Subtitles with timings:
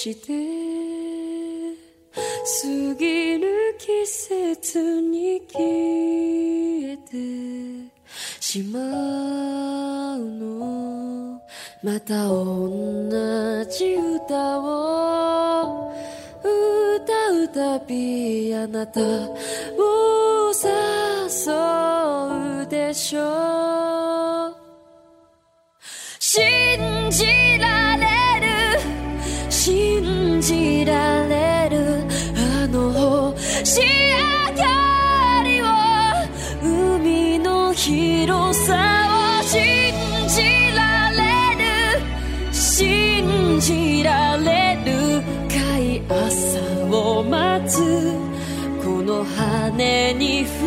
[0.00, 0.32] して
[2.62, 5.60] 過ぎる季節に消
[6.92, 7.92] えて
[8.40, 8.80] しま
[10.16, 11.42] うの。
[11.82, 15.92] また同じ歌を
[16.54, 21.52] 歌うたびあなたを誘
[22.64, 23.59] うでしょう。
[50.10, 50.59] anything.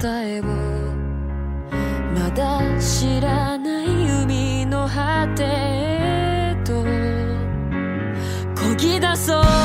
[0.00, 0.44] 答えを。
[2.14, 6.82] まだ知らない海の果てへと。
[8.54, 9.59] 漕ぎ出そう。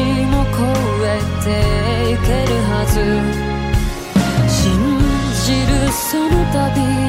[0.00, 0.58] も越
[1.06, 2.94] えていけるはず。
[4.48, 4.62] 信
[5.44, 7.03] じるその度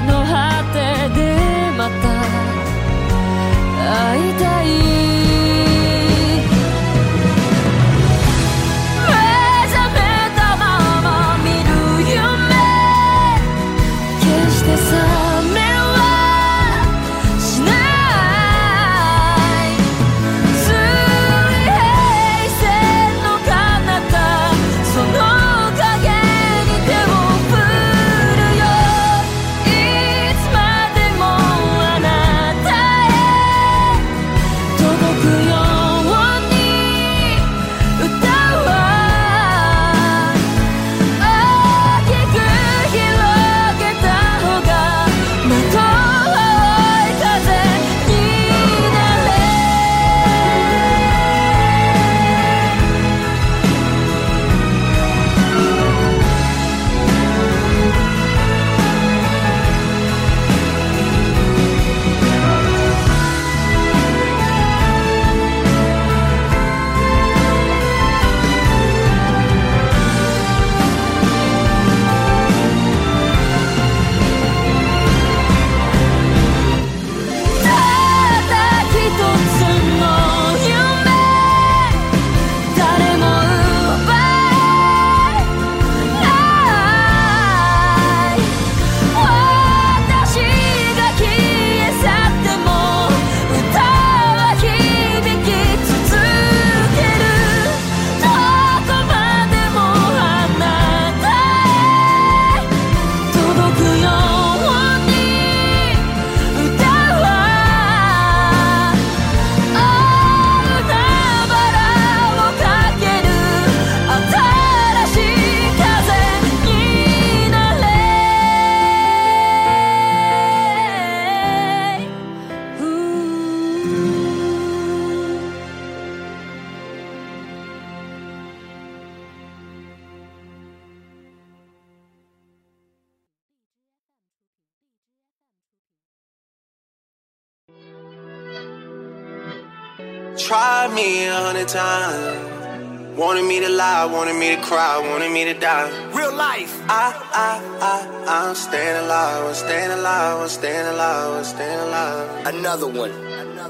[140.46, 143.18] Tried me a hundred times.
[143.18, 145.90] Wanted me to lie, wanted me to cry, wanted me to die.
[146.14, 146.84] Real life.
[146.88, 152.46] I, I, I, I'm staying alive, I'm staying alive, I'm staying alive, I'm staying alive.
[152.46, 153.12] Another one.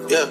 [0.09, 0.29] Yeah.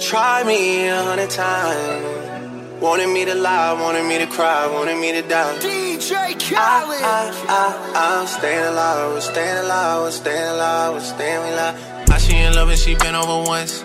[0.00, 2.82] Tried me a hundred times.
[2.82, 5.56] Wanted me to lie, wanted me to cry, wanted me to die.
[5.58, 7.02] DJ I, Khaled.
[7.04, 12.10] I, I, I'm staying alive, I'm staying alive, I'm staying alive, I'm staying alive.
[12.10, 13.84] I she in love and she been over once.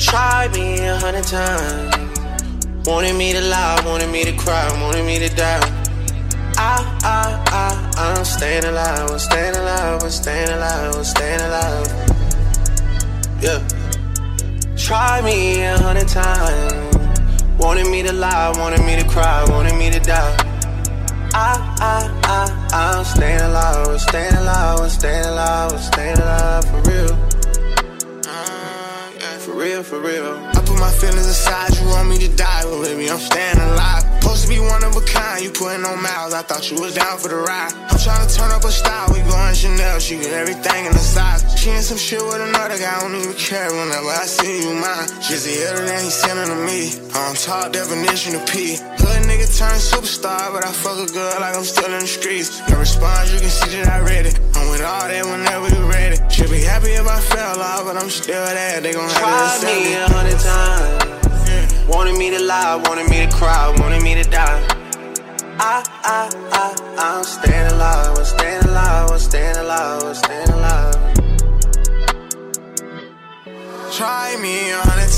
[0.00, 1.94] Try me a hundred times.
[2.86, 5.60] Wanted me to lie, wanted me to cry, wanted me to die.
[6.56, 11.86] I, I, I, I'm staying alive, I'm staying alive, I'm staying alive, I'm staying alive.
[13.42, 13.68] Yeah.
[14.74, 16.96] Try me a hundred times.
[17.58, 20.36] Wanted me to lie, wanted me to cry, wanted me to die.
[21.34, 26.64] I, I, I, I'm staying alive, I'm staying alive, I'm staying alive, I'm staying alive
[26.64, 27.29] for real.
[29.60, 30.38] Real, for real.
[30.54, 34.09] I put my feelings aside, you want me to die, but baby, I'm staying alive.
[34.20, 36.94] Supposed to be one of a kind, you putting on miles, I thought you was
[36.94, 37.72] down for the ride.
[37.88, 41.00] I'm trying to turn up a style, we going Chanel, she get everything in the
[41.00, 41.40] size.
[41.56, 44.76] She in some shit with another guy, I don't even care whenever I see you
[44.76, 45.08] mine.
[45.24, 48.76] Just the other than he sending to me, I'm top definition of P.
[48.76, 52.60] Hood nigga turned superstar, but I fuck a girl like I'm still in the streets.
[52.68, 54.36] No response, you can see that I read it.
[54.52, 56.20] I'm with all that whenever you ready.
[56.28, 59.66] Should be happy if I fell off, but I'm still there, they gon' have to
[59.66, 61.19] me a hundred times.
[61.88, 64.60] Wanted me to lie, wanted me to cry, wanted me to die.
[65.58, 70.94] I, I, I, I'm staying alive, I'm staying alive, I'm staying alive, I'm staying alive.
[73.92, 75.10] Try me a hundred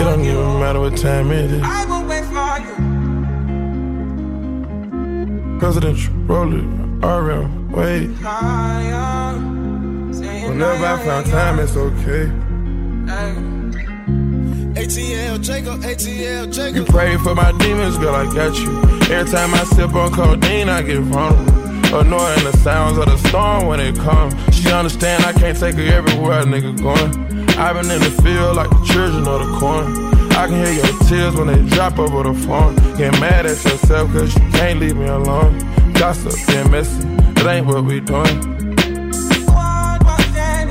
[0.00, 1.62] It don't even matter what time it is.
[1.62, 2.74] I will wait for you.
[5.58, 6.64] Presidential roll it,
[7.04, 8.08] RM, wait.
[10.48, 12.32] Whenever I found time, it's okay.
[14.80, 16.76] ATL Jacob, ATL Jacob.
[16.76, 18.80] You pray for my demons, girl, I got you.
[19.14, 21.60] Every time I sip on codeine, I get vulnerable.
[21.94, 24.32] Annoying the sounds of the storm when it comes.
[24.54, 27.30] She understand I can't take her everywhere a nigga going.
[27.58, 29.86] I've been in the field like children of the corn.
[30.32, 32.74] I can hear your tears when they drop over the phone.
[32.96, 35.58] Get mad at yourself cause you can't leave me alone.
[35.92, 37.06] Gossip, being messy,
[37.36, 38.40] it ain't what we doing.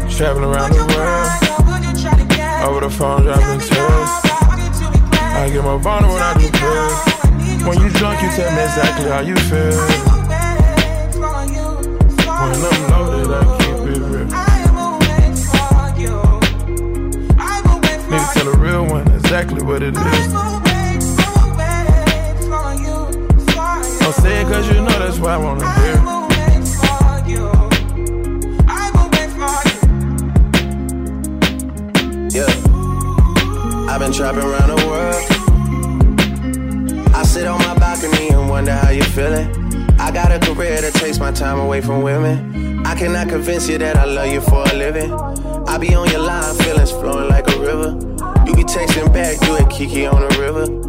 [0.09, 1.29] Traveling around the world,
[2.67, 4.09] over the phone dropping tears.
[5.39, 7.19] I get more vulnerable when I do pills.
[7.65, 9.77] When you drunk, you tell me exactly how you feel.
[12.39, 14.48] When I'm loaded, I keep it real.
[19.29, 20.33] Exactly what it is.
[23.99, 25.97] Don't say it cause you know that's why I wanna hear.
[32.31, 32.49] Yeah.
[33.87, 35.23] I've been trapping around the world.
[37.13, 39.58] I sit on my balcony and wonder how you're feeling.
[39.99, 42.85] I got a career that takes my time away from women.
[42.85, 45.13] I cannot convince you that I love you for a living.
[45.13, 47.89] I be on your line, feelings flowing like a river.
[48.47, 50.88] You be texting back, you at Kiki on the river.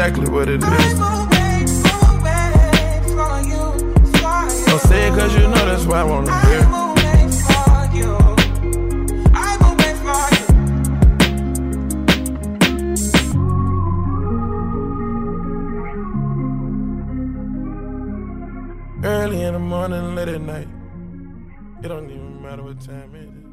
[0.00, 0.98] exactly what it is.
[4.66, 6.60] Don't say it cause you know that's why I wanna hear.
[19.02, 20.68] Early in the morning, late at night.
[21.82, 23.49] It don't even matter what time it is.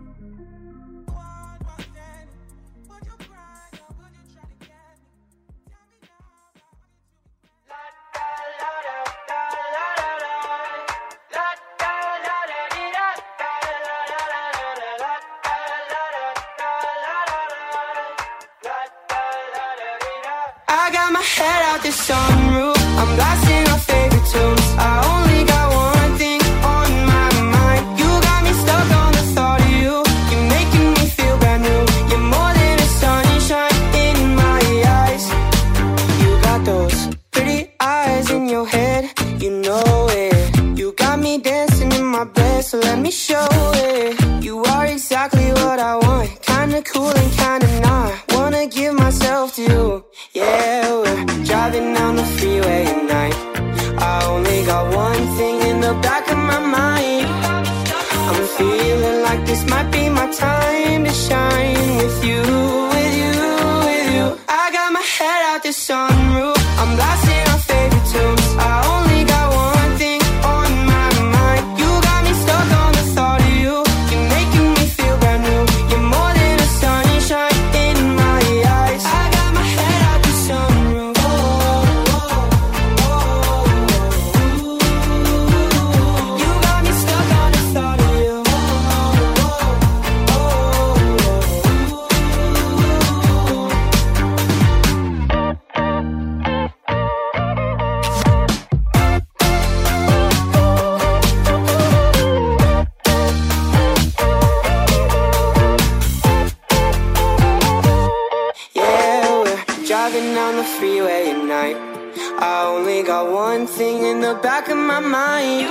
[113.32, 115.68] one thing in the back of my mind.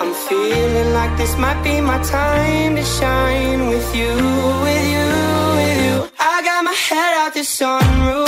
[0.00, 4.12] I'm feeling like this might be my time to shine with you,
[4.64, 5.08] with you,
[5.58, 6.10] with you.
[6.18, 8.27] I got my head out the sunroof.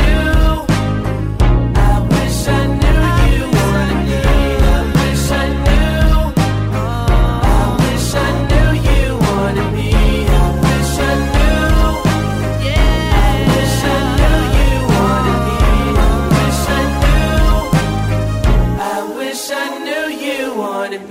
[20.91, 21.09] what.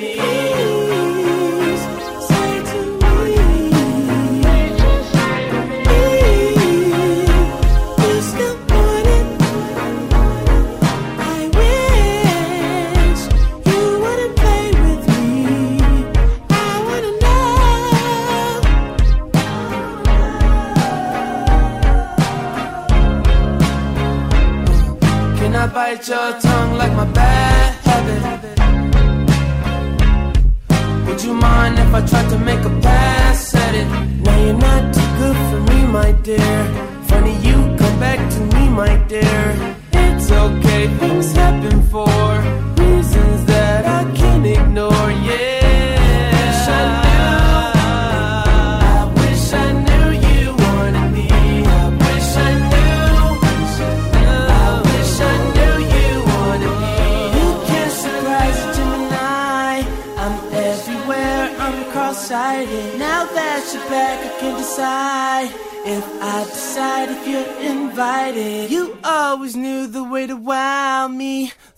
[2.29, 3.37] Say to me,
[7.97, 9.29] please good morning.
[11.19, 13.23] I wish
[13.67, 15.25] you wouldn't play with me.
[16.51, 16.53] I
[16.87, 17.41] wanna know.
[25.39, 26.50] Can I bite your tongue?
[39.11, 39.40] dear.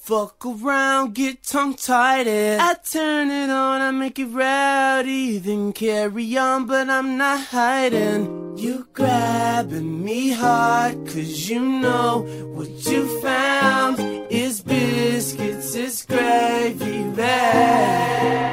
[0.05, 2.27] Fuck around, get tongue tied.
[2.27, 8.57] I turn it on, I make it rowdy, then carry on, but I'm not hiding.
[8.59, 18.52] You grabbing me hard, cause you know what you found is biscuits, is gravy bag.